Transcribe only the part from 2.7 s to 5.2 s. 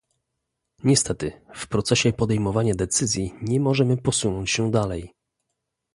decyzji nie możemy posunąć się dalej